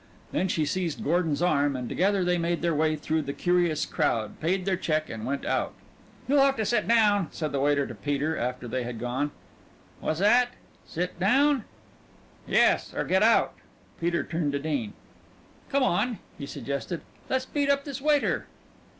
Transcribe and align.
Then 0.31 0.47
she 0.47 0.65
seized 0.65 1.03
Gordon's 1.03 1.43
arm, 1.43 1.75
and 1.75 1.87
together 1.87 2.23
they 2.25 2.39
made 2.39 2.63
their 2.63 2.73
way 2.73 2.95
through 2.95 3.21
the 3.21 3.33
curious 3.33 3.85
crowd, 3.85 4.39
paid 4.39 4.65
their 4.65 4.75
check, 4.75 5.11
and 5.11 5.27
went 5.27 5.45
out. 5.45 5.75
"You'll 6.27 6.39
have 6.41 6.55
to 6.55 6.65
sit 6.65 6.87
down," 6.87 7.27
said 7.29 7.51
the 7.51 7.59
waiter 7.59 7.85
to 7.85 7.93
Peter 7.93 8.35
after 8.35 8.67
they 8.67 8.81
had 8.81 8.97
gone. 8.99 9.29
"What's 9.99 10.19
'at? 10.19 10.55
Sit 10.87 11.19
down?" 11.19 11.65
"Yes 12.47 12.95
or 12.95 13.03
get 13.03 13.21
out." 13.21 13.53
Peter 13.99 14.23
turned 14.23 14.53
to 14.53 14.59
Dean. 14.59 14.93
"Come 15.69 15.83
on," 15.83 16.17
he 16.35 16.47
suggested. 16.47 17.01
"Let's 17.29 17.45
beat 17.45 17.69
up 17.69 17.83
this 17.83 18.01
waiter." 18.01 18.47